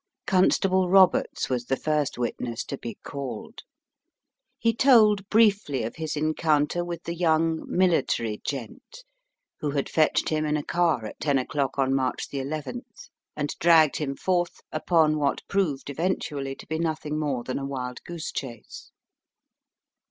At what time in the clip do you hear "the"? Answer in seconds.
1.65-1.77, 7.03-7.13